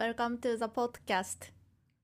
[0.00, 1.52] Welcome to the podcast.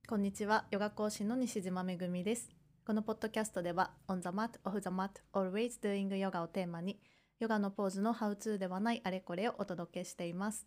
[0.06, 0.66] こんにちは。
[0.70, 2.50] ヨガ講師の西島めぐみです。
[2.86, 7.00] このポッドキャストでは On the mat, off the mat, always doing yoga をテーマに
[7.40, 10.66] ヨガのポーズのハウツーではないあれこれをお届けしています。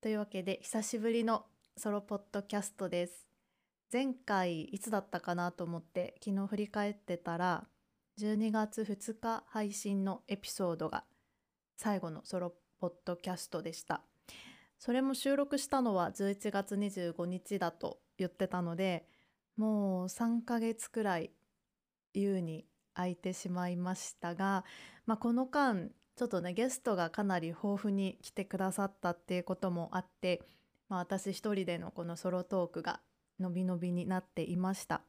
[0.00, 1.44] というわけで久しぶりの
[1.76, 3.26] ソロポッドキャストです。
[3.92, 7.66] 前回いつだったかなと思って昨日振り返ってたら
[8.20, 11.02] 12月2日配信のエピソードが
[11.76, 14.04] 最後のソロポッドキャストでした。
[14.78, 19.06] それも収録したのは11月25日だと言ってたので
[19.56, 21.30] もう3ヶ月くらい
[22.14, 24.64] 優に空いてしまいましたが、
[25.06, 30.42] まあ、この間ちょっとねゲストがかなり豊富に来てくださったっていうこともあって、
[30.88, 33.00] まあ、私一人でのこのソロトークが
[33.38, 35.02] のびのびになっていました。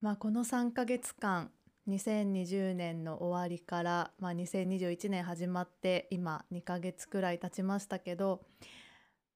[0.00, 1.50] まあ、この3ヶ月間
[1.88, 8.40] 2020年の終わりから、まあ、2021年始まって今2ヶ月くらい経ちましたけど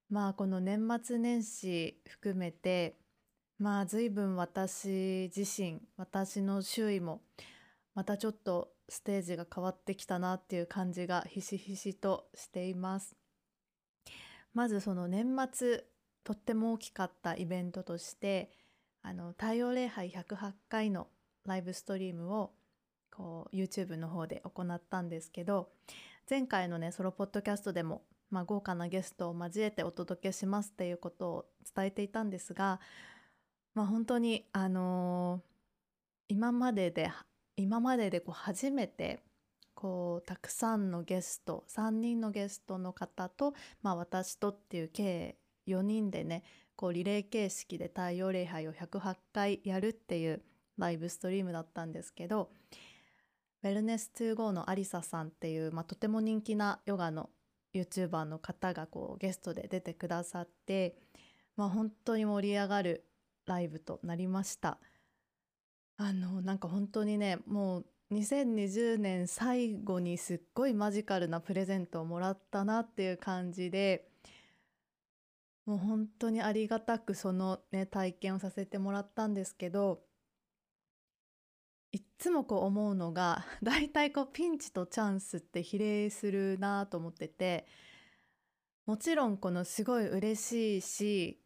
[0.08, 2.96] まあこの年末年始含めて
[3.58, 7.20] まあ随分私自身私の周囲も
[7.94, 13.16] またちょっとステージが変わってきたなっていう感じがひしひしとしています。
[14.54, 15.84] まずその年末
[16.24, 18.50] とっても大きかったイベントとして
[19.02, 21.08] あの太陽礼拝108回の
[21.48, 22.52] ライブストリームを
[23.10, 25.70] こう YouTube の方で行ったんですけど
[26.30, 32.80] 前回のねソロポッドキャストでも、まあ、豪華なゲストを交えてお届けしますっていうことを伝えていたんですが、
[33.74, 37.10] まあ、本当にあのー、今までで
[37.56, 39.20] 今まででこう初めて
[39.74, 46.42] こうたくさんのゲスト3人のゲストの方と、まあ、私とっていう計4人でね
[46.76, 50.42] こうリレー形式で太陽礼拝を108回やるっていう
[50.78, 52.50] ライブストリームだったんですけど
[53.62, 57.30] ウェルネス2 5のアリサさんっていう、まあ、とても人気なヨガの
[57.74, 60.96] YouTuber の方がこうゲストで出てくださって、
[61.56, 63.04] まあ、本当に盛り上がる
[63.46, 64.78] ライブとなりました。
[65.96, 74.08] あのなんか本当にねもう2020年最後にすっごいマジカルなプレゼントをもらったなっていう感じで
[75.66, 80.00] もう本当にありがたくそのね体験をさせてもらったんですけど
[81.92, 87.66] いっつもこう思うのが 大体こうピンチとチャンスって比例するなと思ってて
[88.86, 91.42] もちろんこのすごい嬉しいし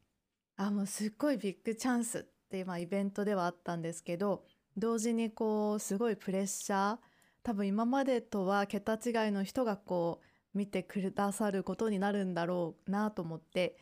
[0.56, 4.44] あもうすっごいビッグチャンスってまあイベントではあったんですけど
[4.76, 6.98] 同時にこうすごいプレッシャー
[7.42, 13.76] 多分今までとは桁違いの人がこう見てくださることになるんだろうなと思って、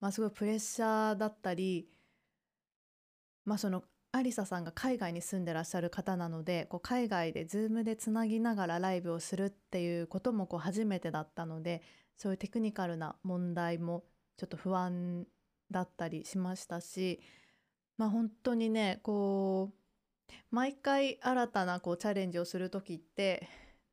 [0.00, 1.88] まあ、すごいプレッシャーだったり、
[3.44, 3.82] まあ、その
[4.12, 11.82] アリサさんが海外に住んでらっしゃる方なのでこう海外で Zoom でつなぎながらライブをするっていうこともこう初めてだったので
[12.16, 14.04] そういうテクニカルな問題も
[14.36, 15.26] ちょっと不安
[15.70, 17.20] だったりしましたし
[17.98, 23.48] まあ本当にねこう毎回新たなこうチャレンジをする時って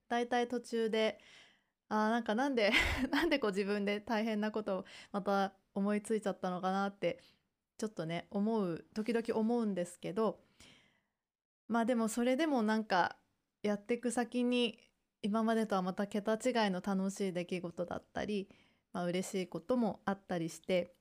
[0.09, 1.19] 大体途中で
[1.89, 2.71] あなんかなんで
[3.11, 7.19] なんでこう自分で大変なことをまた思いついちゃったのかなって
[7.77, 10.39] ちょっとね思う時々思うんですけど
[11.67, 13.17] まあでもそれでもなんか
[13.63, 14.77] やっていく先に
[15.21, 16.39] 今までとはまた桁違い
[16.71, 18.47] の楽しい出来事だったり、
[18.93, 20.93] まあ嬉しいこともあったりして、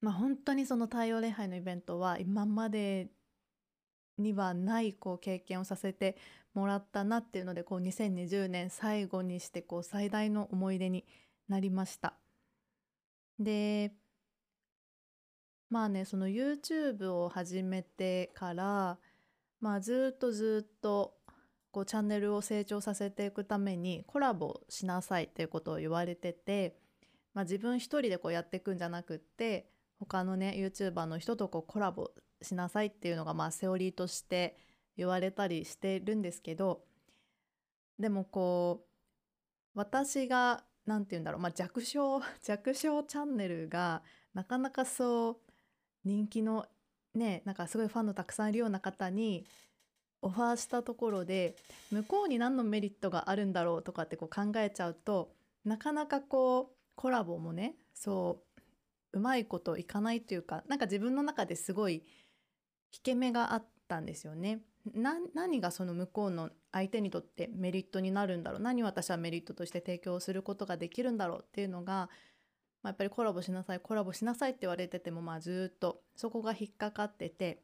[0.00, 3.08] まあ、本当にその太陽礼拝のイベントは今まで
[4.18, 6.16] にはないこう経験をさせて
[6.54, 11.04] もらったなっていうのでこう2020年最後にしてこう最大の思い出に
[11.48, 12.14] なりました。
[13.38, 13.92] で
[15.72, 18.98] まあねその YouTube を始めてから
[19.58, 21.14] まあずっとずっと
[21.70, 26.76] こうチャンネルを成長させていくためにコラボしなさいっていうことを言われてて、
[27.32, 29.66] まあ、自分一人でこうやっていくんじゃなくって
[29.98, 32.10] 他のね YouTuber の人とこうコラボ
[32.42, 34.58] しなさいっていうのがまあセオリーとして
[34.98, 36.82] 言われたりしてるんですけど
[37.98, 38.84] でもこ
[39.74, 44.02] う私が何て言うんだろう、まあ、弱小弱小チャンネルが
[44.34, 45.51] なかなかそう
[46.04, 46.66] 人気の
[47.14, 49.44] ねなんかすごいファンのたくさんいるような方に
[50.22, 51.56] オファーしたところで
[51.90, 55.32] 向こうに何のメリットがあるんだろうとかってこう考えちゃうと
[55.64, 58.40] なかなかこうコラボもねそ
[59.14, 62.04] ううまいこといかないというかなんか自分の中ですごい
[62.92, 64.60] 引け目があったんですよね。
[65.34, 72.10] 何がその向こうの相手にとってメリットになるんだろう何を私はメリットとして提供することができるんだろうっていうのが
[72.82, 77.62] まあ、やっぱりコラボしなさいコラボしなさいって言われててもまあずっとそこが引っかかってて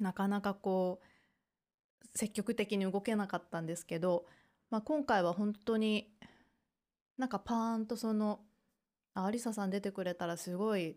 [0.00, 4.24] なかなかこう積極的に動けなかったんですけど、
[4.70, 6.10] まあ、今回は本当に
[7.16, 8.40] なんかパーンとその
[9.14, 10.96] あアリサさん出てくれたらすごい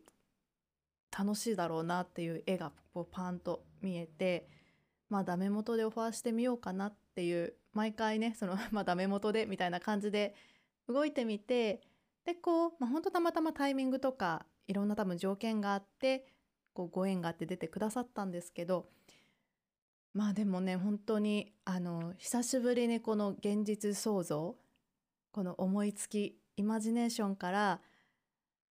[1.18, 4.48] 楽しいだろうなっていう絵がこうパンと見えて
[5.10, 10.36] まあダメ元でオファーしてみようかなっていう毎回ねその まあダメ元でみたいな感じで
[10.88, 11.82] 動いてみて
[12.28, 16.26] でこう、まあ、ほんとたまたまタイミングとかいろんな多分条件があって
[16.74, 18.90] こうご縁があって出てくださったんですけど
[20.14, 24.58] まあでもね本当にあの久しぶりにこの現実創造
[25.32, 27.80] この思いつきイマジネーションから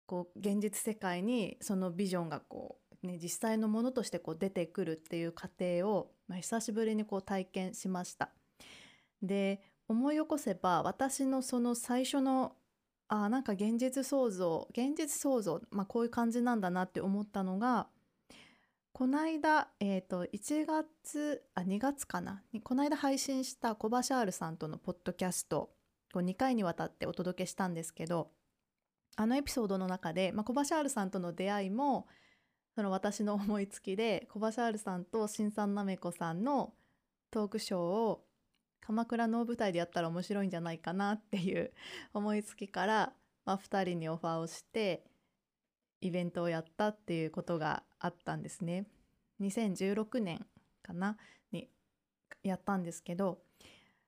[0.04, 8.28] こう現実世界にそのビジョンがこう、ね、実際のものとしてこう出てくるっていう過程を、まあ、久しぶりにこう体験しました。
[9.22, 12.55] で思い起こせば私のその最初の
[13.08, 17.86] あなんか現実創造現実創造、まあ、こういう感じなんだなって思ったのが
[18.92, 22.42] この間、えーと、1月あ2月かな。
[22.64, 25.68] この間配信したコバシャールさんとのポッドキャスト
[26.14, 28.30] を2回にわたってお届けしたんですけど
[29.16, 32.06] あのエピソードの中で、まあ、コバシャールさんとの出会いも
[32.74, 36.72] その私の思いつきでコバシャールさんと新さんなめこさんの
[37.30, 38.25] トークショーを
[38.86, 41.72] 鎌倉の舞台でやったら面白いんじゃないかなっていう
[42.14, 43.12] 思いつきから、
[43.44, 45.02] まあ、2人にオファーをして
[46.00, 48.86] イベントをやったっていうことがあったんですね。
[49.40, 50.46] 2016年
[50.84, 51.16] かな
[51.50, 51.68] に
[52.44, 53.38] やったんですけど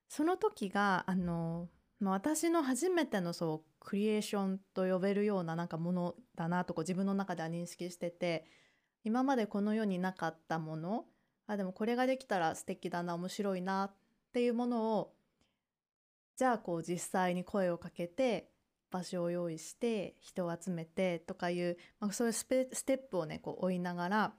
[0.09, 1.69] その時があの、
[2.01, 8.47] 私の初めてのそうクリエーションと呼べるようななんかものだなとこ自分の中では認識してて
[9.03, 11.05] 今までこの世になかったもの
[11.49, 13.91] あでもこれができたら素敵だな面白いな
[14.29, 15.15] っていうものを
[16.37, 18.51] じゃあこう実際に声をかけて
[18.91, 24.33] 場所を用意して人を集めてとかいう、まあ、そういうステップをねこう追いながら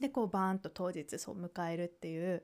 [0.00, 2.42] でこうバーンと当日そう迎えるっていう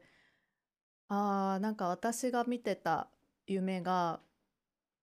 [1.09, 3.11] あーなんか私が見てた
[3.47, 4.21] 夢が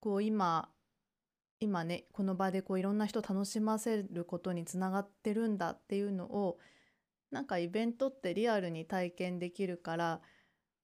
[0.00, 0.70] こう今
[1.60, 6.58] 今ねこの場でこういろんな人楽しませることにつながってるんだっていうのを
[7.30, 10.20] なんかイベントってリアルに体験できるから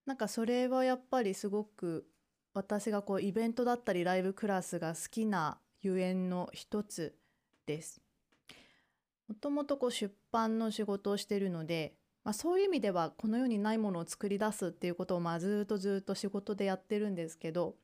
[0.07, 2.07] なんかそれはやっぱりすごく
[2.53, 7.17] 私がこうイベントだったりライブクラスが好きなゆえんの一つ
[7.67, 8.01] です。
[9.29, 17.77] もともとこう出版の仕事をしているのでまあ、そういう意味ではこの世にないものを作り出すっていうことをまあずっとずっと仕事でやってるんですけど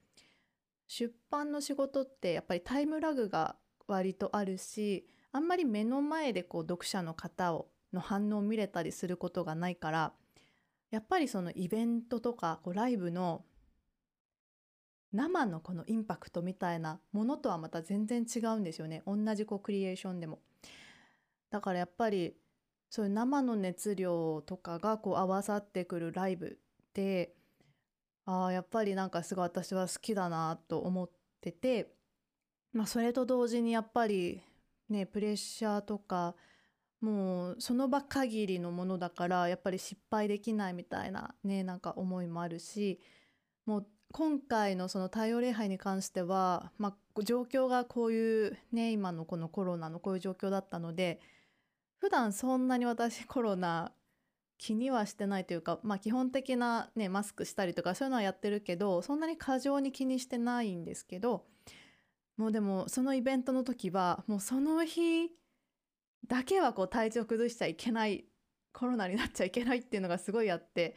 [0.88, 3.56] 出版の仕事ってやっぱりタイムラグが
[3.86, 10.12] 割とあるしあんまり目の前でこう読者の方をの反応を見れたりすることがないから
[10.90, 13.44] やっぱりそのイベントとかこうライブの
[15.12, 20.40] 生のこのインパクトみたいなものとはまた全然違うんですよね同じこうクリエーションでも。
[21.50, 22.36] だからやっぱり
[22.90, 27.34] そういう生の熱量とかがこう合わさってくるライブって
[28.24, 31.10] ああやっぱりなんかすごい私は好きだなと思っ
[31.40, 31.92] てて、
[32.72, 34.42] まあ、それと同時にやっぱり
[34.88, 36.34] ねプレッシャーとか
[37.00, 43.00] もうその場限りのものだからやっぱり失敗できないみたいなねなんか思いもあるし
[43.64, 51.20] もう今回のその太陽礼拝に関しては、まあ、状況がこういうね今のこのコロナのこういう状況だったので
[51.98, 53.92] 普段そんなに私コロナ
[54.58, 61.44] 気にはしてないというか、まあ、基本的な、ね、マスクしたりとかそういうのはやってるけどそんなに過剰に気にしてないんですけど
[62.36, 65.30] もうでもそのイベントの時はもうその日
[66.26, 68.24] だけはこう体調崩しちゃいけない
[68.72, 70.94] コロナになっちゃいけないっていうのがすごいあって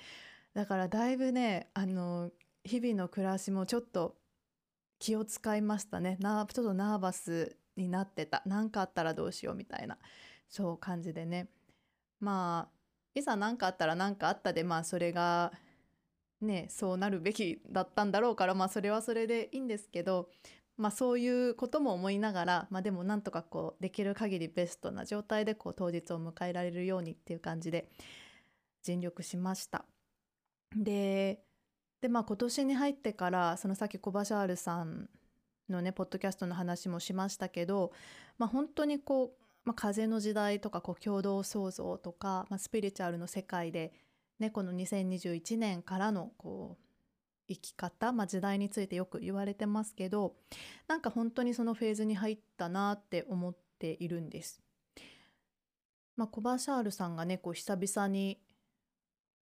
[0.53, 2.31] だからだいぶねあの
[2.63, 4.15] 日々の暮らしもちょっと
[4.99, 6.17] 気を使いましたね。
[6.21, 8.41] ちょっとナーバスになってた。
[8.45, 9.97] 何かあったらどうしようみたいな。
[10.47, 11.49] そう感じでね。
[12.21, 12.73] まあ
[13.13, 15.51] いざ何かあったら何かあったでまあそれが
[16.41, 20.29] ねそうなるべきだったんだろうからまあそれはそれでいいんですけど
[20.77, 27.89] まあそういうことも思いながらまあでもなんとかこうできる限りベストな状態でこう当日を迎えられるようにっていう感じで
[28.81, 29.85] 尽力しました。
[30.75, 31.43] で
[32.01, 35.09] でまあ今年に入ってからそのさっきコバシャールさん
[35.69, 37.91] のねポッドキャストの話もしましたけど、
[38.37, 43.93] まあ、本当にこうまあ、風の時代とかこう共同創造とか、まあ、スピリチュアルの世界で、
[44.39, 46.83] ね、この2021年からのこう
[47.47, 50.35] 生き方、まあ、時代についてよく言われてますけど
[50.87, 54.61] なんか本当にそのフェーズに入ったなって思っているんです。
[56.15, 58.39] まあ、コバシャールさんがねこう久々に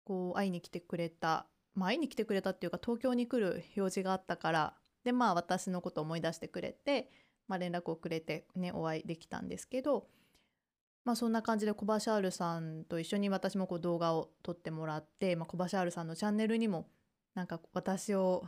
[0.05, 7.12] こう会いに来てくれた、まあ、会いに来てくれたっていうか東京に来る用事があったからでまあ私のこと思い出してくれて
[7.51, 10.08] まあ、連絡をくれてねお会いできたんですけど、
[11.03, 16.88] まあ、そんな感じでコバシャールさんと一緒に私もこう動画を撮ってもらって、まあ、コバシャールさんのチャンネルにも
[17.35, 18.45] なんか私を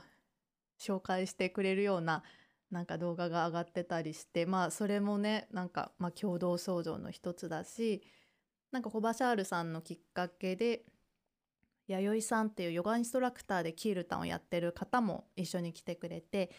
[0.80, 2.24] 紹介してくれるような
[2.72, 8.02] なんか動画が上がってたりしてまあそれもねなんか、まあ、共同創造の一つだし
[8.72, 10.84] なんかコバシャールさんのきっかけで
[11.88, 16.50] 弥生さんっていうヨガインストラクターでキールタンをやってる方も一緒に来てくれて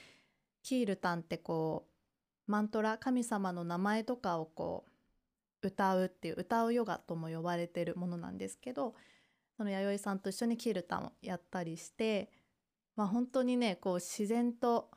[0.62, 1.88] キールタンってこ
[2.48, 4.84] うマントラ神様の名前とかをこ
[5.62, 8.94] う歌うっていう歌うヨガとも呼ばれてるものなんですけど
[9.56, 12.30] その弥生さんと一緒にキルタンをやったりして
[12.96, 14.90] まあ本当にねこう自然と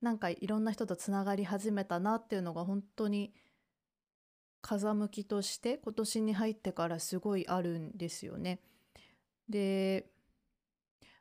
[0.00, 3.32] なんかいろんな人とつながり始めたなっていうのが本当に
[4.62, 8.60] 風向きとして今年に入ってからすごいあるんですよね。
[9.48, 10.06] で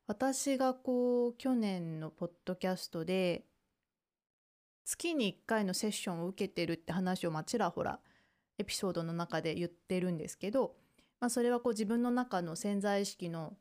[0.07, 3.45] 私がこう去年のポッドキャストで
[4.83, 7.99] 月に1回のセッションを受けてるって話をまあちらほら
[8.57, 10.75] エピソードの中で言ってるんですけど、
[11.19, 13.57] まあ、それはこう自分の中の潜在意識の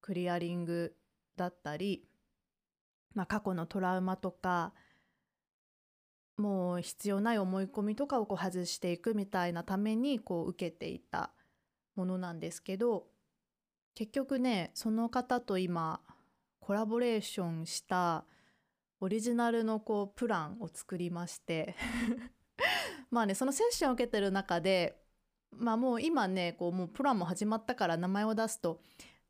[0.00, 0.96] クリアリング
[1.36, 2.04] だったり
[3.14, 4.72] まあ、過去のトラウマとか
[6.36, 11.32] もう必要ない思い込みとかをこう外していくみたいなためにこう受けていた
[11.96, 13.04] ものなんですけど
[13.94, 16.00] 結局ねその方と今
[16.60, 18.24] コラボレーションした
[19.00, 21.74] オリジナルのこうプランを作りまして。
[23.10, 24.99] まあねそのセッションを受けてる中で
[25.56, 28.80] まあもう今ねこうもうプランも始まったから名前を出すと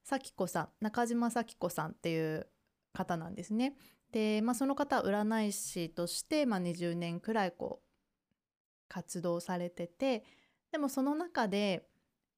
[0.03, 2.47] 咲子さん中島咲子さんっていう
[2.93, 3.75] 方なんですね。
[4.12, 7.91] で、まあ、その方は占い師として、まあ、20年くらいこう
[8.89, 10.25] 活動されてて
[10.73, 11.87] でもその中で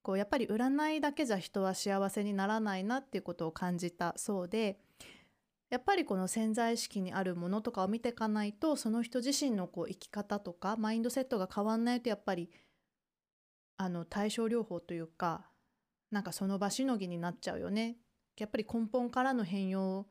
[0.03, 4.79] こうやっぱり占いだけじゃ人は幸せにならないなっていうことを感じたそうで
[5.71, 12.51] やっぱりこの潜在意識にあるものとかを見ていかないとその人自身のこう生き方とかマインドセットが変わんないとやっぱり
[13.83, 15.45] あの対症療法というか
[16.13, 17.97] なんかその場しのぎになっちゃうよね。
[18.39, 20.07] やっぱり根本からの変容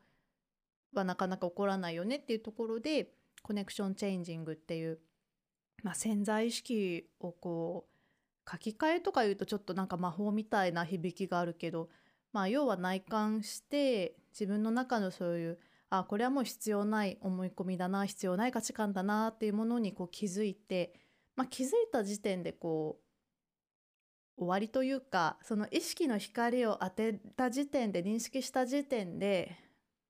[0.92, 5.00] はなかなか起こらないよねっていうところでコネクションチェンジングっていう、
[5.82, 11.88] まあ、潜在意識をこう書き換えとか言うとちょっとなんか魔法みたいな響きがあるけど、
[12.32, 20.94] まあ、要は内観して自分の中のそういうあこれはもう必要ない思い込みだな必要ない価値観だなっていうものにこう気づいて、
[21.36, 23.11] まあ、気づいた時点でこう
[24.36, 29.56] 終わりというかその意識の光を当てた時点で認識した時点で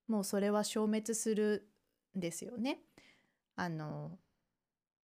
[0.06, 1.68] もうそれは消滅する
[2.16, 2.80] んですよね。
[3.56, 4.18] あの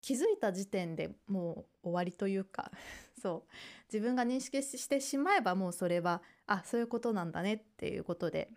[0.01, 2.71] 気づいた時点でもう終わりというか
[3.21, 3.53] そう
[3.93, 8.53] 自分が認識してしまえばもうそれはあそういうことなんだねっていうことで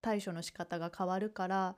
[0.00, 1.76] 対処の仕方が変わるから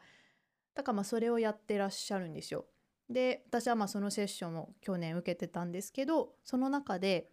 [0.75, 2.67] だからまあそれをやってらっしゃるんですよ。
[3.09, 7.31] で私はまあそのセッションを去年受けてたんですけどその中で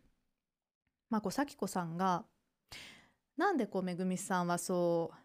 [1.11, 2.23] まあこう咲子さんが
[3.37, 5.15] なんでこうめぐみさんはそう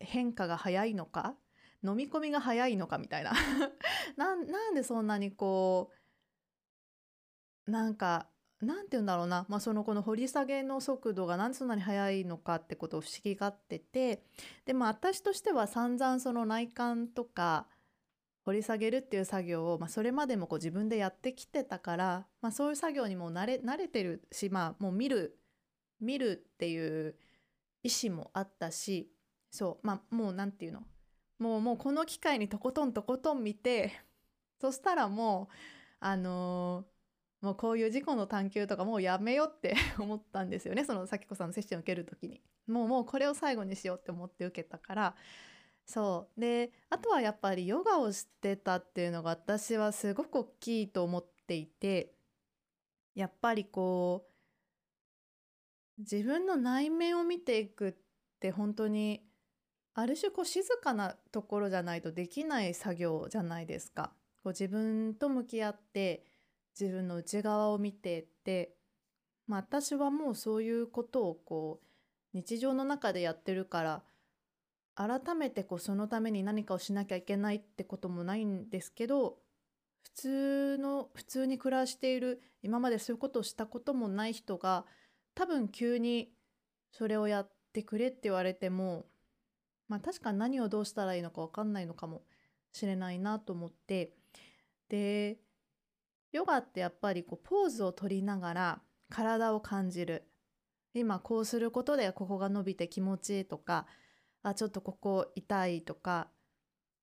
[0.00, 1.34] 変化が早いのか
[1.84, 3.32] 飲み込みが早いのかみたいな。
[4.16, 5.90] なんでそんなにこ
[7.66, 8.28] うなんか
[8.60, 14.24] なんて言うんだろうな、まあ、そのこの掘り下げの速度がなんでそんなに速いのかってことを不思議がってて。
[14.64, 17.66] でも私としては散々その内観とか
[18.44, 25.38] 掘り下げるっていう作業を、まあ、それまでもこう自分でやってきてたから、まあ、そういう作業にも慣れ慣れてるし、まあ、もう見る
[26.00, 27.14] 見るっていう
[27.84, 29.10] 意思もあったし
[29.50, 30.82] そうまあもう何て言うの？
[31.38, 33.92] もうもうこの機会にとことんとことん見て
[34.60, 35.54] そしたらもう
[36.00, 40.84] あのー、もうこういう事故の探求とかもうやめようって 思ったんですよね。
[40.84, 42.40] その咲子さんのセッション受ける時に。
[42.66, 45.16] もうもうこれを最後にしようって思って受けたから
[45.86, 52.14] そうであとはやっぱりヨガをしてたっていうのが私はすごく大きいと思っていて
[53.14, 54.32] やっぱりこう
[55.98, 57.94] 自分の内面を見ていくっ
[58.40, 59.22] て本当に
[59.94, 64.12] ある種こう静かなところじゃないとできない作業じゃないですか。
[64.42, 66.24] こう自分と向き合って
[66.78, 68.74] 自分の内側を見てって、
[69.46, 71.86] まあ、私はもうそういうことをこう
[72.32, 74.02] 日常の中でやってるから
[74.94, 79.38] 改めてこうそのために何かをしなきゃいけないってこともないんですけど
[80.02, 84.84] 普通の普通に暮らしている今までそういうことをしたこともない人が
[85.34, 86.30] 多分急に
[86.90, 89.06] それをやってくれって言われても
[89.88, 92.22] まあ確かに何をどうしたらいいのか分かんないのかも
[92.72, 94.12] しれないなと思って
[94.88, 95.38] で
[96.32, 100.24] ヨガってやっぱりこうポーズを取りながら体を感じる。
[100.94, 103.86] 今こうすることでここが伸びて気持ちいいとか
[104.42, 106.28] あちょっとここ痛いとか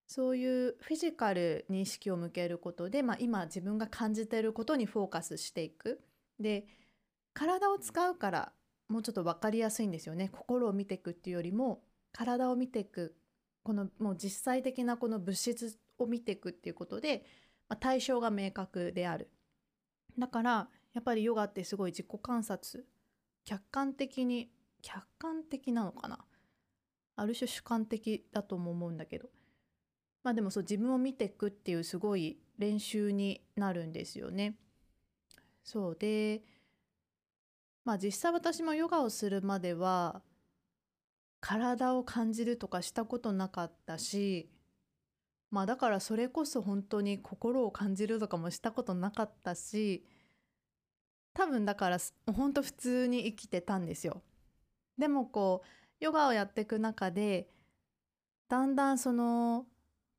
[0.07, 6.01] そういうフィジカルに意識を向けることで、まあ、今自分が感じていることにフォーカスしていく。
[6.39, 6.65] で
[7.33, 8.51] 体を使うから
[8.87, 10.29] もうちょっと分かりやすいんですよね。
[10.29, 13.15] 心を見ていくっていうよりも体を見ていく。
[13.61, 17.23] このもう実際的なこの物質を見ていくっていうことで、
[17.67, 19.29] まあ、対象が明確である。
[20.17, 22.83] だからやっぱりヨガってすごい自己観察。
[23.45, 26.25] 客観的に客観的なのかな？
[27.19, 29.29] ある種主観的だとも思うんだけど
[30.23, 34.55] まあでもそう自分を見ていくっていうすごい練習になるんですよね。
[35.63, 36.41] そうで
[37.85, 40.21] まあ実際私もヨガをするまでは
[41.39, 44.49] 体を感じるとかしたことなかったし
[45.51, 50.05] まあだからそれこそ本当に心を感じるとかもしたことなかったし
[51.33, 51.97] 多分だから
[52.33, 54.21] 本当普通に生きてたんですよ。
[54.97, 55.67] でもこう
[55.99, 57.49] ヨガをやっていく中で
[58.47, 59.65] だんだんその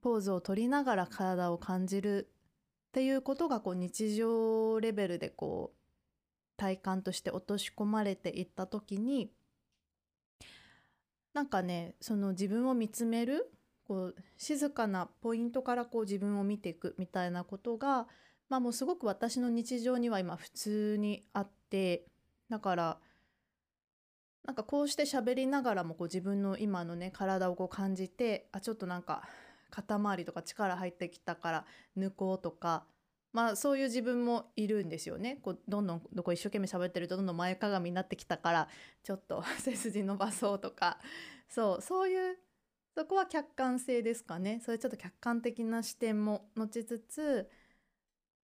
[0.02, 2.28] ポーズを取りながら体を感じる
[2.88, 5.80] っていうことがこう日常レベルでこう
[6.56, 9.30] 体感として落とし込まれていった時に
[11.32, 13.52] なんかねその自分を見つめる
[13.86, 18.06] こう静かなポイントからこう自分を見ていくみたいなことが
[18.48, 22.04] まあもうすごく私の日常には今普通にあって
[22.50, 22.98] だから
[24.44, 29.22] なんかこうして喋りながらもこう自分の今のね体をこう感じてあちょっとなんか
[29.70, 31.64] 肩周りとか力入ってきたから
[31.96, 32.84] 抜こうとか
[33.32, 35.38] まあそういう自分もいるんですよね。
[35.42, 38.68] こうどんどんどこ一生懸命喋ってるとどんどん前かがみになってきたから
[39.04, 40.98] ちょっと 背筋伸ばそうとか
[41.48, 42.38] そうそういう
[42.96, 47.48] そこは客観性ですかねそういうちょっと客観的な視点も持ちつつ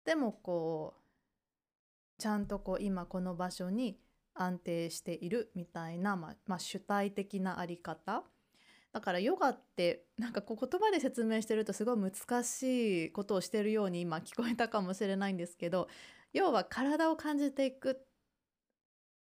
[0.03, 3.97] でもこうちゃんとこう今この場所に
[4.35, 8.23] 安定しているみたいな、まあ、まあ、主体的なあり方
[8.93, 15.87] だからヨガってなんかこう言葉で説明してるとすごい難しいことをしてるように今聞こえたかもしれないんですけど
[16.31, 17.95] 要は体を感じていくっ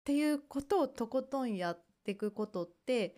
[0.04, 3.16] ていうことをとことんやっていくことって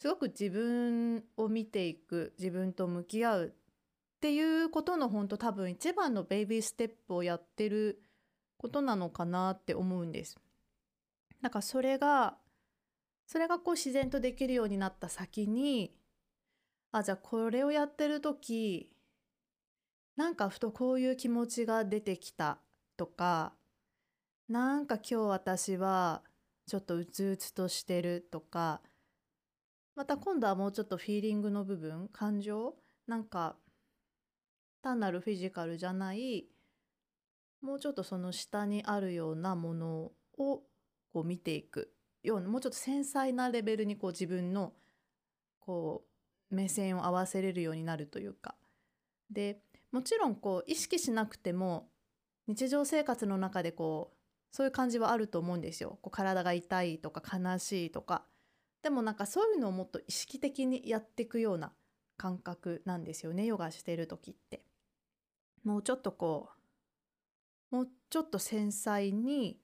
[0.00, 8.02] すごく自分を見ていく自分と向き合うっていうことの本当多分一番のベイビーステップをやってる
[8.56, 10.38] ことなのかなって思うんです。
[11.42, 12.36] だかそれが
[13.26, 15.94] それがこう自然とできるようになった先に
[16.92, 18.90] あじゃあこれをやってる時
[20.16, 22.58] なんかふとこういう気持ちが出てきた
[22.96, 23.54] とか
[24.48, 26.22] なんか今日私は
[26.66, 28.80] ちょっとうつうつとしてるとか
[29.96, 32.74] また今度はもうちょっとフィーリングの部分感情
[33.06, 33.56] なんか
[34.82, 36.46] 単なるフィジカルじゃない
[37.62, 40.62] もうちょっとその下にあるようなものを
[41.12, 44.72] こう見ていくようなもうちょっと繊細なレベルにこう自分の
[45.60, 46.04] こ
[46.50, 48.54] う目線を合わせれるようになるというか
[49.30, 51.88] でもちろんこう意識しなくても
[52.46, 54.16] 日常生活の中でこう
[54.50, 55.98] そういう感じはあると思うんですよ。
[56.02, 58.24] こう体が痛いとか悲しいとか
[58.82, 61.72] でもなんかそういうのをもっと意識的にやっていくような
[62.16, 64.62] 感覚なんですよねヨガしてる時って。
[65.64, 66.50] もうちょっとこ
[67.70, 69.61] うもうちょっと繊細に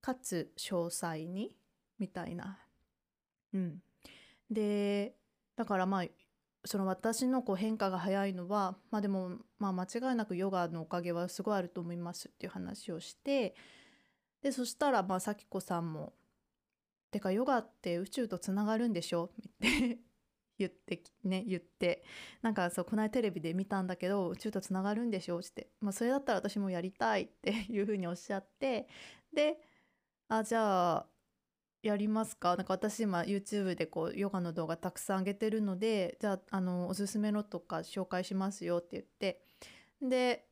[0.00, 1.56] かつ詳細に？
[1.98, 2.58] みたいな。
[3.52, 3.82] うん、
[4.50, 5.14] で
[5.56, 6.04] だからまあ
[6.64, 13.54] その私のこう変化が早いのはまあでもまあ間違いなくヨガのおかげはすごいあると思いますっていう話をして
[14.42, 16.12] でそしたらまあ咲子さんも
[17.10, 19.98] 「てかヨガって宇宙とつながるんでしょ?」って
[20.58, 22.04] 言ってね言って
[22.42, 25.38] なんかそうこの間テレビで見たんだけど宇宙とつながるんでしょ？
[25.38, 28.88] って、まあ、それだったら私もやりたいっていうふうにおっしゃって
[29.32, 29.58] で
[30.28, 31.06] あじゃあ
[31.82, 39.42] やりますかなんか私今 YouTube でこうヨガの動画たくさん上げてるのでじゃああのおすすめのとか紹介しますよって言って
[40.02, 40.44] で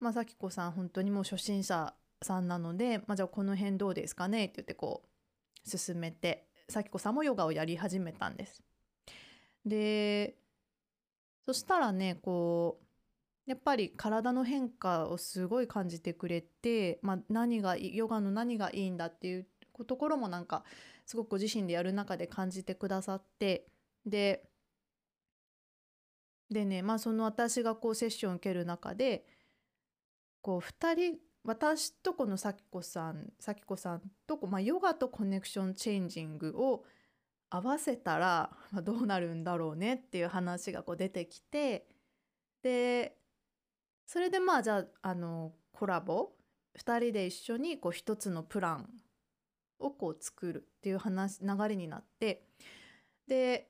[0.00, 8.62] まあ咲子さん本当にもう初心者さんなので、まあ、じゃあこの辺どうですかねって言ってこう進めて咲子さんもヨガをやり始めたんです。
[9.64, 10.36] で
[11.44, 12.85] そしたらねこう
[13.46, 19.46] やっぱり体の変化をすごい感じてくれて、まあ、何がヨガの何がいいんだっていう
[19.86, 20.64] ところもなんか
[21.06, 23.66] すごくご自身でやる中で感じてくださって
[24.04, 24.42] で
[26.50, 29.24] でねまあその私がこうセッション受ける中で
[30.42, 36.84] こう2人私とこの咲子さん咲子さんとこ、まあ、ヨガとコネクションチェンジングを
[37.48, 38.50] 合わせたら、
[38.82, 41.86] どうなるんだろうねっていう話がこう出てきて
[42.64, 43.16] で
[44.06, 46.30] それでまあじゃああのコラボ
[46.78, 48.88] 2人で一緒にこう一つのプラン
[49.78, 52.46] をこう作るっていう話流れになって
[53.26, 53.68] で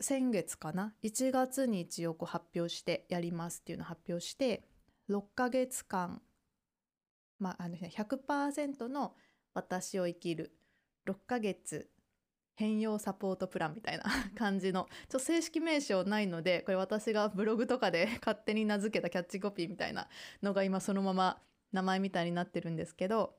[0.00, 4.68] 先月かな？1月に一応こう発表してやりますっていうのを発表して
[5.10, 6.22] 6ヶ月間
[7.38, 9.14] まああの100%の
[9.54, 10.52] 私を生きる
[11.08, 11.90] 6ヶ月
[12.58, 14.04] 変容サポートプランみたいな
[14.36, 20.08] 感じのちょ正式名称ないのでこれ私がブログとかで 勝手に名付けたキャッチコピーみたいな
[20.42, 21.40] のが今そのまま
[21.70, 23.38] 名前みたいになってるんですけど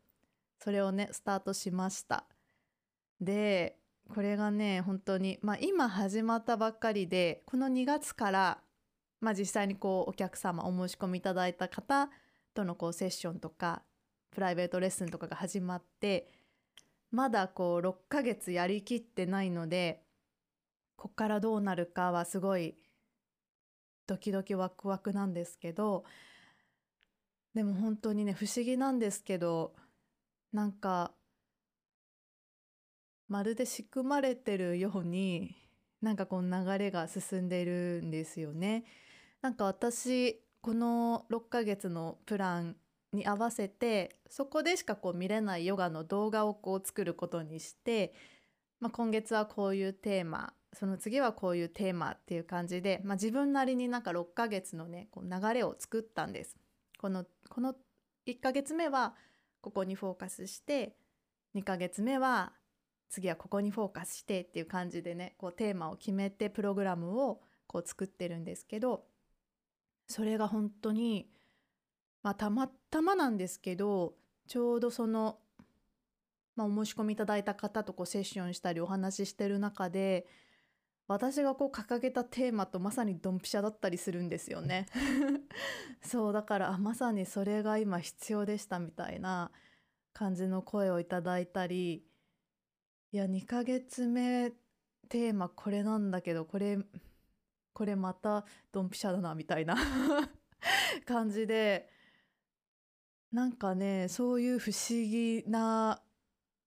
[0.57, 2.25] それをねスタートしました。
[3.19, 3.77] で
[4.07, 8.63] これがね本当にまあ今始まったばっかりでこの2月から
[9.19, 12.09] まあ実際にこうお客様お申し込みいただいた方
[12.53, 13.83] とのこうセッションとか
[14.31, 16.29] プライベートレッスンとかが始まって
[17.11, 20.03] まだこう6ヶ月やりきってないので
[20.95, 22.75] こっからどうなるかはすごい
[24.05, 26.03] ドキドキワクワクなんですけど
[27.53, 29.73] でも本当にね不思議なんですけど
[30.51, 31.13] なんか
[33.27, 35.55] まるで仕組まれてるように
[36.01, 38.85] なんかこの流れが進んでいるんですよね。
[39.41, 42.75] なんか私この6ヶ月のプラン
[43.13, 48.13] に合わせてそこでしかこう見れないヨガの動画をこう作ることにして、
[48.79, 56.55] まあ、今月はこういうテーマその次はこういうテーマっていう感じで、まあ、自分なりになんか6ヶ月のねこう流れを作ったんです。
[56.99, 57.73] このこの
[58.27, 59.15] 1ヶ月目は
[59.61, 60.95] ここにフォーカスして
[61.55, 62.53] 2ヶ月目は
[63.09, 69.05] 次はここにフォーカスしてっていう感じでねこうテーマを決めてプログラムをこう作ってるんですけど
[70.07, 71.29] それが本当に
[72.23, 74.15] まあたまたまなんですけど
[74.47, 75.39] ちょうどその、
[76.55, 80.27] まあ、お申し込みいただいた方とこうセッションしたりお話ししてる中で
[81.07, 84.85] 私がこう掲げたテーマとまさにドンピシャだったりするんですよね。
[86.05, 89.51] そうだからあまさにそれが今必要でしたみたいな
[90.13, 92.05] 感じの声をいただいたり
[93.11, 94.51] いや2ヶ月目
[95.09, 96.77] テーマこれなんだけどこれ
[97.73, 99.75] これまたドンピシャだなみたいな
[101.05, 101.89] 感じで
[103.31, 106.01] なんかねそういう不思議な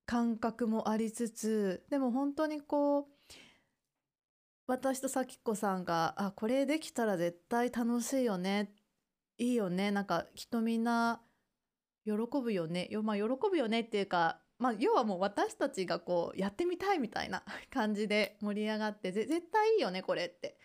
[0.06, 3.06] 感覚もありつつでも本当にこう
[4.66, 8.72] 私と咲子さんがあこれできたら絶対楽しいよね
[9.38, 11.20] いいよねなんかきっとみんな
[12.04, 20.56] 喜ぶよねよまあ喜ぶよねっていうかまあ要はもう私たちがこうやってみたいみたいな 感じで盛り上がって絶対いいよねこれって。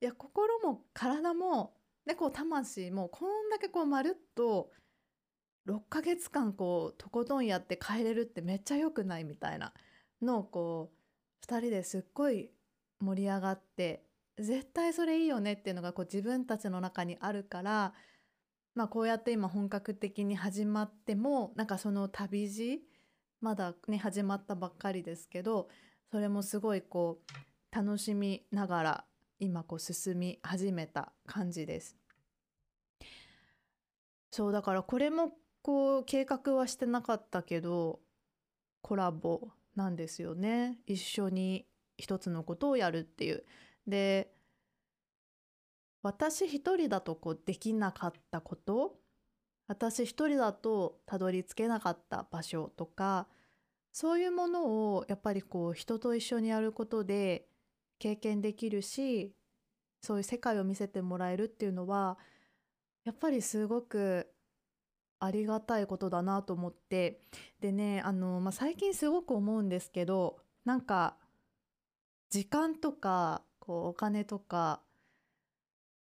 [0.00, 1.74] いや心も体も
[2.06, 4.70] でこう魂もこんだけこうまるっと
[5.68, 9.74] 6ヶ月間こうとことんやって帰れるってめっちゃ良くないみたいな
[10.22, 10.90] のをこ
[11.42, 12.50] う2人ですっごい
[13.00, 14.02] 盛り上がって
[14.38, 17.92] 絶対それいいよねっていうのがこう自分たちの中にあるから
[18.74, 22.80] まあこうやって今本格的に始まってもなんかその旅路
[23.40, 25.68] まだね始まったばっかりですけど
[26.10, 27.18] それもすごいこ
[27.72, 29.04] う楽しみながら
[29.38, 31.96] 今こう進み始めた感じです。
[34.30, 38.00] そうだからこれもこう計画はしてなかったけど
[38.82, 41.66] コラボなんですよね一緒に
[41.96, 43.44] 一つのことをやるっていう。
[43.86, 44.32] で
[46.02, 48.96] 私一人だとこうできなかったこと
[49.66, 53.26] 私一人だとたどり着けなかった場所とか
[53.92, 57.48] そういうものをやっぱりこう人と一緒にやることで
[57.98, 59.34] 経験できるし
[60.00, 62.16] そういう世界を見せてもらえるっていうのは
[63.04, 64.30] やっぱりすごく
[65.20, 67.20] ありがたいことだなと思って
[67.60, 71.16] でねあの、まあ、最近すごく思うんですけどなんか
[72.30, 74.80] 時間とかこうお金とか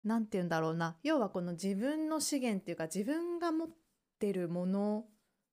[0.05, 3.69] 何て言うんだろうな要はこの自分の資源っていうか自分が持っ
[4.19, 5.05] てるもの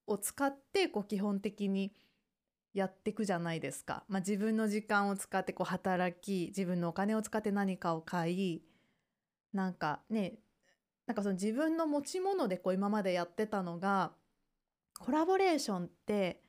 [0.08, 1.94] を使ってこう基本的に
[2.74, 4.04] やっていくじゃないですか。
[4.08, 8.62] まあ、自分の時間を使ってこう働き自分のお金を使って何かを買い
[9.54, 10.36] なんかね
[11.08, 14.12] なんかその自分の持ち物でこう今までやってたのが
[15.00, 16.42] コラボレーションって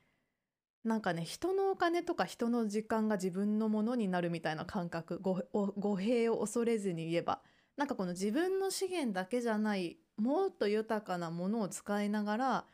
[0.83, 5.19] なんかね人のお金とか人の時間が自分のものになるみたいな感覚。
[5.19, 7.41] 語弊を恐れずに言えば。
[7.77, 12.65] なんかこの自分の資源だけじゃないもっと豊かなものを使いながら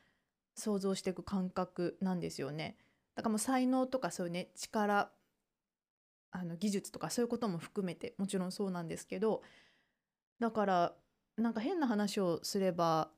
[0.56, 2.76] 想像していく感覚なんですよね。
[3.15, 5.12] だからもう才能とかそういうね力
[6.32, 9.44] あの技術とかそういうことも含めてもちろんそうなんですけど。
[10.39, 10.94] だから
[11.39, 13.10] なんか変な話をすれば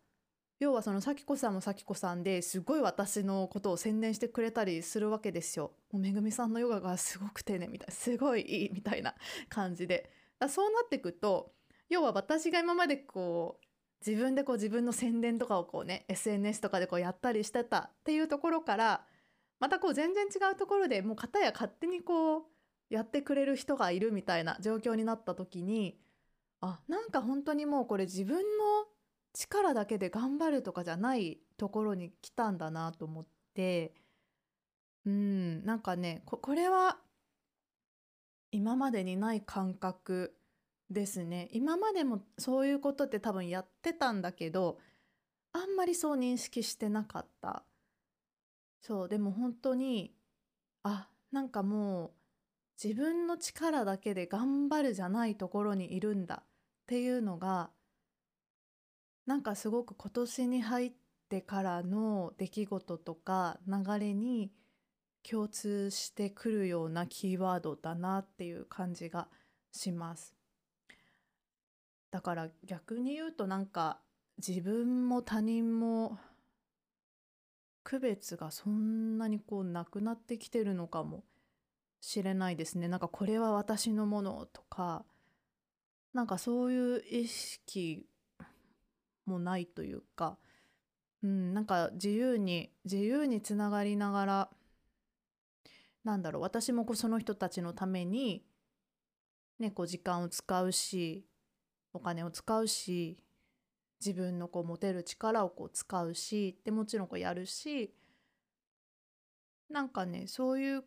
[0.59, 5.71] 要はその咲子さんも咲子さんですごい私のことを宣伝してくれたりするわけですよ。
[5.91, 9.15] もうめぐみさんのヨガがすごく丁寧みたいすごいいいみたいな
[9.49, 11.51] 感じでだそうなってくと
[11.89, 13.65] 要は私が今までこう
[14.07, 19.05] 自分でこう自分の宣伝とかをこうね SNS とかでこうやったりしてたっていうところから
[19.59, 22.43] またこう全然違うところでもう片や勝手にこう
[22.91, 25.97] やってくれる人がいるみたいな状況になった時に
[26.61, 26.79] あ。
[26.87, 28.43] なんか本当にもうこれ自分の
[29.33, 33.93] 力だけで頑張るとかじゃないところに来たんだなと思って。
[35.05, 36.99] うんなんかねこれは
[38.51, 40.35] 今までにない感覚
[40.89, 41.47] ですね。
[41.51, 44.77] 今までもそういうことって多分やってたんだけど
[45.53, 47.63] あんまりそう認識してなかった。
[48.81, 50.13] そうでも本当に
[50.83, 52.11] あなんかもう
[52.83, 56.43] 自分の力だけで頑張るじゃないところにいるんだ。
[56.91, 57.69] っていうのが
[59.25, 60.91] なんかすごく今年に入っ
[61.29, 64.51] てからの出来事とか流れに
[65.23, 69.29] 共通してくるようなキーワードだなっていう感じが
[69.71, 70.35] します。
[72.11, 74.01] だから逆に言うとなんか
[74.45, 76.19] 自分も他人も
[77.85, 81.23] 区別がそんなにこうなくなってきてるのかも
[82.01, 82.89] しれないですね。
[82.89, 85.05] なんかこれは私のものとか
[86.13, 88.05] なんかそういう意識
[89.25, 90.37] もないというか、
[91.23, 94.49] うん、なんか自由に自由につながりながら
[96.03, 98.43] なんだろう私もその人たちのために、
[99.59, 101.25] ね、こう時間を使うし
[101.93, 103.17] お金を使うし
[104.03, 107.93] 自分のこう持てる力をこう使うしでもちろんこうやるし
[109.69, 110.83] なんかねそういう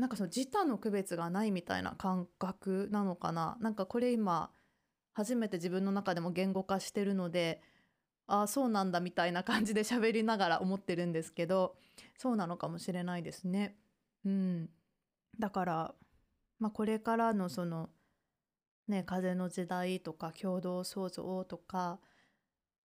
[0.00, 3.58] なんかその自他の区別がないみたいな感覚なのかな？
[3.60, 4.50] なんかこれ今
[5.12, 7.62] 初めて自分の中でも言語化してるので
[8.26, 11.76] ああそうなんだみたいな感じで 喋りながら思ってるんですけど
[12.16, 13.76] そうなのかもしれないですね。
[14.24, 14.70] うん、
[15.38, 15.94] だから、
[16.58, 17.90] まあ、これからのその
[18.88, 22.00] ね風の時代とか共同創造とか、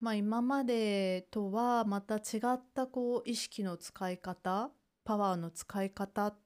[0.01, 4.71] まあ、今までとはまた違ったこう意識の使い方
[5.05, 6.39] パワーの使い方っ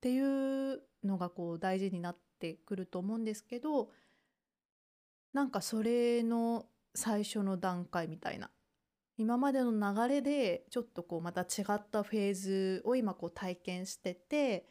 [0.00, 0.18] ってい
[0.72, 3.90] うのがこう大事になってくると思うんですけど
[5.34, 8.50] なんかそれの最初の段階みたいな。
[9.18, 14.66] 今までの流れでちょっとこうまた違ったフェーズを今こう体験してて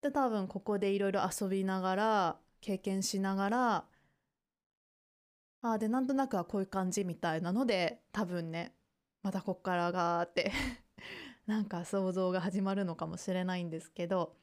[0.00, 3.84] で多分ここでいろいろ遊びながら経験しながら
[5.62, 8.72] あでなんとなくはこういう感じみたいなので多分ね
[9.24, 10.52] またこっからがーって
[11.46, 14.34] なんか想像が始まるのかもしれないんですけど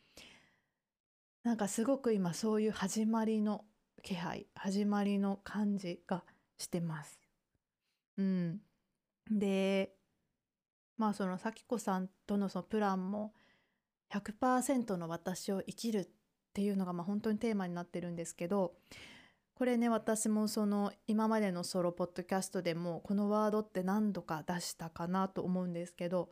[1.44, 3.66] なんかすごく今そういう始まりの
[4.02, 6.24] 気配始まりの感じが
[6.58, 7.20] してます。
[8.18, 8.62] うん
[9.30, 9.94] で
[10.98, 13.34] まあその咲子さんとのそのプランも
[14.12, 16.08] 100%の私を生きるっ
[16.54, 18.76] ていうのがまあ本当にテーマになってるんですけど
[19.56, 26.30] これね私もその今までのソロポッドキャストでもこのワードって何度か出したかなと思うんですけど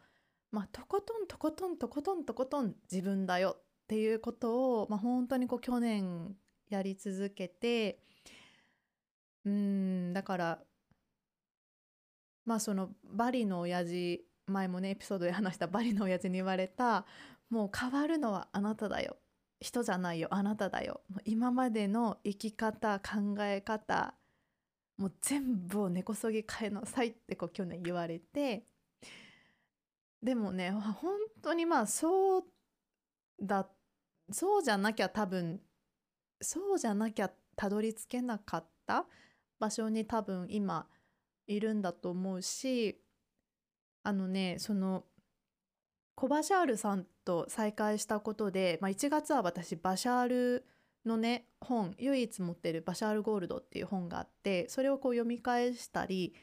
[0.52, 6.36] まあとことんとことんとことんとことん自分だよっていうことを、まあ、本当にこう去年
[6.70, 8.00] やり続けて
[9.46, 10.60] うんだから
[12.46, 17.06] まあそのバリの親父前もねエピソードで話したバリの親父に言われた
[17.50, 19.18] もう変わるのはあなただよ。
[19.60, 21.02] 人じゃないよあなただよ。
[21.24, 24.16] 今までの生き方考え方
[24.98, 28.66] もう全部を根こそぎ変えなさいってこう去年言われて
[30.24, 32.44] でもね本当にまあそう
[33.42, 33.68] だ
[34.32, 35.60] そうじゃなきゃ多分
[36.42, 39.06] そうじゃなきゃたどり着けなかった
[39.60, 40.88] 場所に多分今
[41.48, 43.02] いるんだと思うし
[44.04, 45.04] あのねその
[46.16, 50.66] コバシャールさんと再会したことで、まあ、1月は私バシャール
[51.06, 56.36] のね本唯一持ってる「バシャールゴールド」っていう本があってそれをこう読み返したり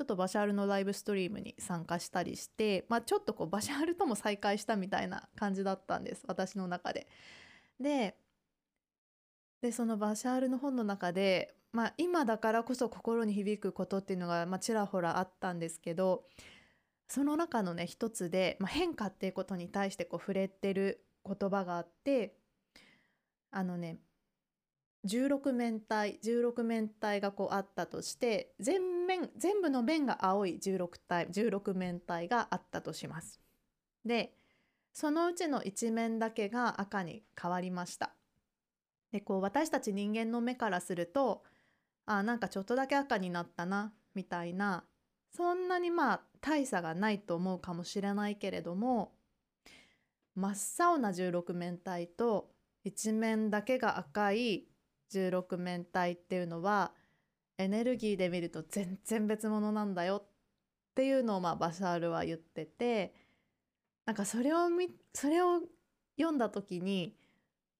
[0.00, 7.06] ちょっとバシャールのライブストリームに参加したりして、まあ、ちょっとこうバシャールとも再会したみたいな感じだったんです私の中で。
[7.78, 8.16] で
[9.60, 16.24] でそのバシャールの本の中でまあ、今だからこそ心に響くことっていうのが、まあ、ちらほらあったんですけど
[17.06, 22.34] その中のね一つで、まあ、変化っていうことに対してこう触れてる言葉があって
[23.50, 23.98] あのね
[25.06, 33.40] 16面体16面体がこうあったとして全面全部の面が青い16体16面体があったとします。
[34.04, 34.32] で
[34.92, 38.14] そのうちの1面だけが赤に変わりました。
[39.12, 41.42] でこう私たち人間の目からすると
[42.06, 44.84] あなんかちょっとだけ赤になったなみたいな
[45.30, 49.12] そんなにまあ大差がないと思うかもしれないけれども
[50.34, 52.50] 真っ青な16面体と
[52.84, 54.68] 一面だけが赤い
[55.12, 56.92] 16面体っていうのは
[57.60, 60.28] エネルギーで見ると全然別物なんだよっ
[60.94, 63.14] ていうのをまあバシャールは言ってて
[64.06, 65.60] なんかそれをみそれを
[66.16, 67.16] 読んだ時に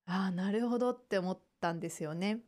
[0.06, 2.40] ああなるほどって思ったんですよね。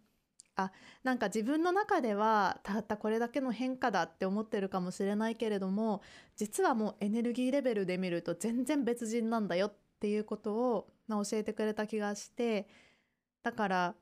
[0.55, 0.71] あ
[1.03, 6.03] なんか自分の中ではたったこれだけの変化だって思ってるかもしれないけれども
[6.37, 12.69] 実はもうエネルギーレベルで見ると全然別人なんだよっていうことを、ま、教えてくれた気がして
[13.43, 13.95] だから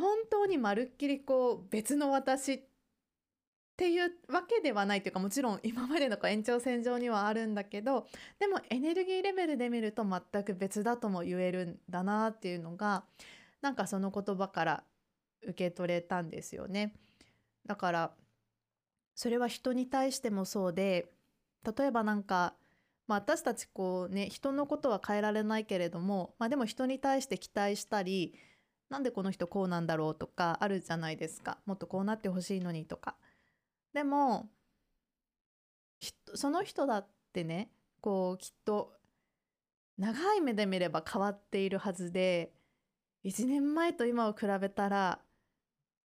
[0.00, 2.60] 本当にまるっきりこう別の私っ
[3.76, 8.08] ていうわけではないというかもちろん今までの延長線上にはあるんだけど
[8.40, 13.04] でもエネルギーレベルで見ると全く別だとも言えるんだなっていうのが
[13.62, 14.84] なんかその言葉から
[15.42, 16.92] 受け取れたんですよね。
[17.66, 18.10] だから
[19.14, 21.06] それは人に対してもそうで
[21.76, 22.54] 例えばなんか、
[23.06, 28.34] まあ、私たちこうね人のことは変えられないけれども、まあ、でも人に対して期待したり
[28.90, 30.14] なんでこの人こうなんだろう？
[30.14, 33.16] とかあるじゃないですかもっとこうなってほしいのにとか。
[33.92, 34.48] でも
[36.34, 37.70] その人だってね
[38.00, 38.92] こうきっと
[39.98, 42.52] 長い目で見れば変わっているはずで
[43.24, 45.18] 1年前と今を比べたら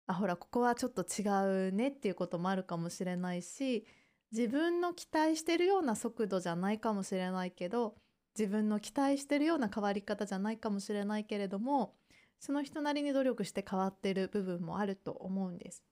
[0.06, 3.86] あほらここはちょっと違うねっていうこともあるかもしれないし
[4.32, 7.96] 自分の期待してるような速度じゃないかもしれないけど
[8.38, 11.96] 自分の期待してるような変わり方じゃないかもしれないけれども
[12.40, 15.84] その人なりに努力して変わってる部分もあると思うんです。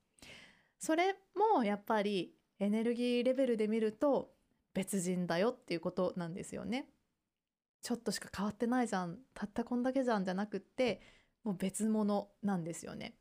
[0.80, 4.32] それもやっぱりエネルギーレベルで見ると
[4.74, 6.88] 別人だよっていうことなんですよね。
[7.82, 11.02] ちょっとしか変わってないじゃんたったこんだけじゃんじゃなくって
[11.44, 13.16] もう別物なんですよね。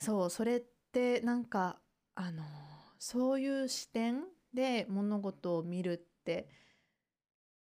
[0.00, 0.60] そうそれっ
[0.92, 1.78] てなんか
[2.14, 2.42] あの
[2.98, 4.24] そういう視点
[4.54, 6.48] で物事を見るって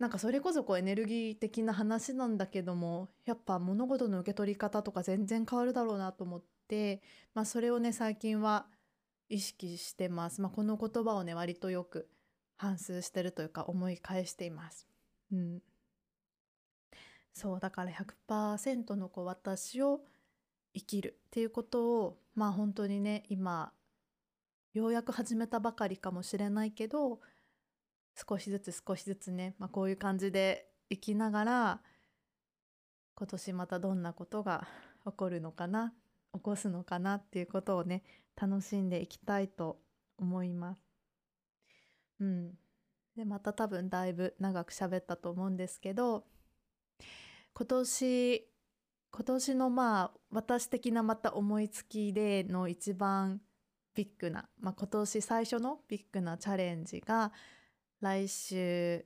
[0.00, 7.02] なんかそれこそこうエネルギー的な話なんだけどもやっぱ物事の受け取り方とか全然変わるだろうなと思って、
[7.34, 8.64] まあ、それをね最近は
[9.28, 12.08] 意識してます、まあ、この言葉をね割とよく
[12.56, 14.86] 反芻してるというか思い返しています。
[15.32, 15.62] うん、
[17.34, 20.00] そうだから100%のこう私を
[20.74, 23.70] 生きるっていうことをまあ本当にね今
[24.72, 27.20] ようやく始めたばかりかもしれないけど
[28.14, 31.80] 少しずつ少しずつね、まあ、こういう感じで生きながら
[33.14, 34.66] 今年またどんなことが
[35.04, 35.92] 起こるのかな
[36.32, 38.02] 起こすのかなっていうことをね
[38.40, 39.78] 楽しんでいきたいと
[40.18, 40.80] 思います。
[42.20, 42.52] うん。
[43.16, 46.24] でまた多分だいぶ長く喋ったと思うんですけど
[47.54, 48.46] 今年
[49.12, 53.40] 今年のまあ私的なまた思いつきでの一番
[53.94, 57.32] ビッグな、まあ、今年最初のビッグなチャレンジが
[58.00, 59.04] 来週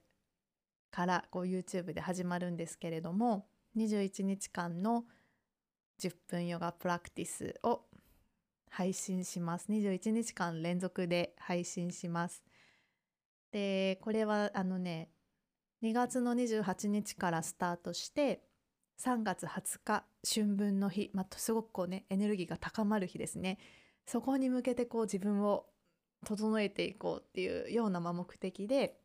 [0.90, 5.04] からこう YouTube で始まるんですけれども21日間の
[6.00, 7.82] 10分ヨガプラクティスを
[8.70, 9.70] 配信します。
[9.70, 12.42] 21日間連続で配信します。
[13.52, 15.10] でこれはあのね
[15.82, 18.42] 2月の28日からスタートして
[19.00, 23.58] 3月20日春分の日、まあ、すごくこうねエネルギーが高まる日ですね。
[24.06, 25.66] そこに向けてこう自分を
[26.24, 28.98] 整えていこうっていうような目的で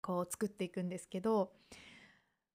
[0.00, 1.52] こう作っていくんですけど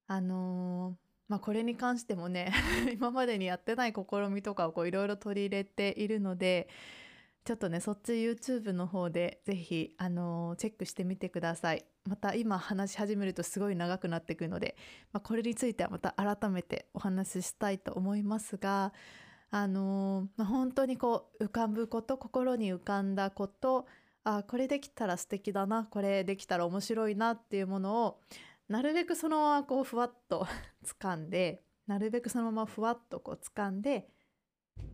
[0.07, 0.95] あのー、
[1.27, 2.53] まあこれに関してもね
[2.93, 6.69] 今までにやってない試みとかをいろいろ取り入れているので
[7.43, 11.85] ちょっとねそっち YouTube の方で是非あのー、チェックしてみてください。
[12.05, 14.75] また今話し始めるとすごい長くなっていくので、
[15.11, 18.91] まあ、これについてはまた改めてお話ししたいと思いますが
[19.51, 23.85] あのー、本当にこう浮かぶこと心に浮かんだこと
[24.23, 28.19] あこれできたら素敵だなこれできたら面白いなっていうものを
[28.69, 30.47] なるべくそのままこうふわっと
[30.85, 34.09] 掴んでなるべくそのままふわっとこう掴んで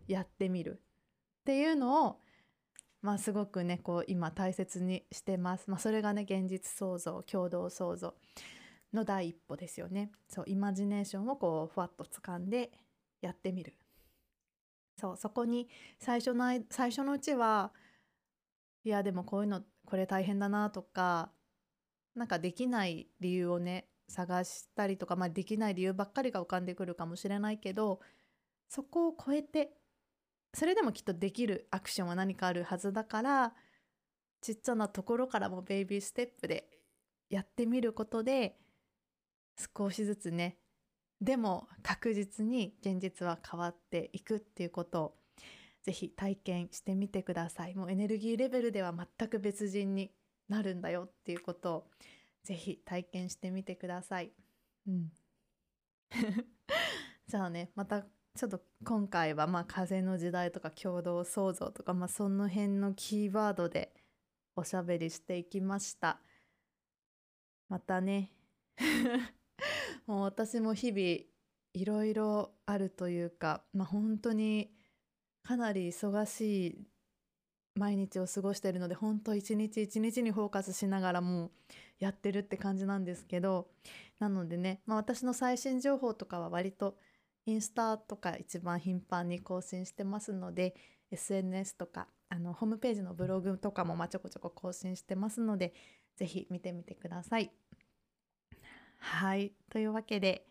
[0.08, 0.82] やってみる
[1.42, 2.22] っていうのを
[3.04, 5.70] まあすごくねこう今大切にしてます。
[5.70, 8.16] まあ、それがね現実創造共同創造
[8.92, 10.12] の第一歩ですよね。
[10.28, 12.72] そうイマジネーションをこうふわっと掴んで
[13.22, 13.78] やってみる
[15.00, 17.72] そうそこに最初の最初のうちは
[18.84, 21.32] いやでもこういうのこれ大変だなとか
[22.16, 28.00] なんかできない理由をね探したりとか、まあ、できない理由ばっかりが浮かんでくるかもしれないけど
[28.70, 29.72] そこを超えて
[30.54, 33.54] それでもきっとできるアクションは何かあるはずだから
[34.42, 36.70] ちっちゃなところからもベイビーステップで
[37.30, 38.58] やってみることで
[39.78, 40.58] 少しずつね
[41.22, 45.16] でも確実に現実は変わっていくっていうことを
[45.84, 47.76] ぜひ体験してみてください。
[47.76, 50.12] もうエネルギーレベルでは全く別人に
[50.50, 51.88] なるんだよっていうことを
[52.44, 54.32] ぜひ体験してみてください。
[54.88, 55.12] うん。
[57.28, 63.94] じゃあねまたちょっと今回はまあ風の時代とか共同創造とかまあその辺のキーワードで
[64.56, 66.20] おしゃべりしていきました。
[67.70, 68.32] またね。
[70.08, 71.02] もう私も日々
[71.74, 74.72] いろいろあるというか、まあ、本当に
[75.44, 76.88] かなり忙しい
[77.76, 81.52] 毎日を過ごしているので本当一日一日にフォーカスしながらもう
[82.00, 83.68] やってるって感じなんですけど
[84.20, 86.98] なのでね、まあ、私の最新情報とかは割と
[87.46, 90.76] インスタとか一番頻繁に更新してますので
[91.12, 95.74] SNS とかあのホームページのブログとかもまちょこちょこ更新してますので
[96.18, 97.52] ぜひ見てみてください。
[99.10, 100.46] はいというわけで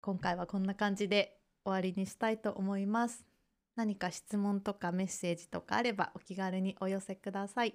[0.00, 3.26] 今回はこんな感じで終わりにしたいと思います。
[3.76, 7.74] 何か質問とかメッセージとかあればお気軽にお寄せください。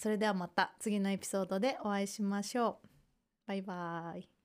[0.00, 2.88] それではまた次のエピソードでお会いしましょう。
[3.48, 4.35] バイバーイ。